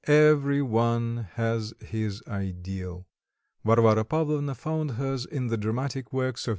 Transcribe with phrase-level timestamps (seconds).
[0.07, 3.05] Every one has his ideal.
[3.63, 6.49] Varvara Pavlovna found hers in the dramatic works of M.